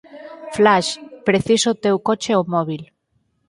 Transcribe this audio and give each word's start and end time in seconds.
Flash, 0.55 0.89
preciso 1.27 1.67
o 1.71 1.79
teu 1.85 1.95
coche 2.07 2.29
e 2.33 2.39
o 2.41 2.43
móbil. 2.53 2.81